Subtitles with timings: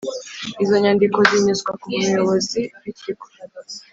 [0.63, 3.25] Izo nyandiko zinyuzwa ku muyobozi w’ikigo